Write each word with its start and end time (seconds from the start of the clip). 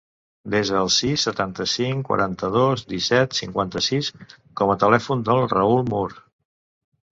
Desa 0.51 0.77
el 0.77 0.87
sis, 0.95 1.25
setanta-cinc, 1.27 2.01
quaranta-dos, 2.07 2.85
disset, 2.95 3.37
cinquanta-sis 3.41 4.11
com 4.63 4.75
a 4.75 4.79
telèfon 4.87 5.25
del 5.31 5.45
Raül 5.55 5.89
Moore. 5.95 6.21